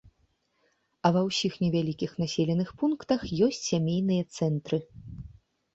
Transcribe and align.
А 1.09 1.11
ва 1.17 1.21
ўсіх 1.27 1.53
невялікіх 1.65 2.11
населеных 2.23 2.73
пунктах 2.83 3.21
ёсць 3.51 3.63
сямейныя 3.71 4.23
цэнтры. 4.41 4.77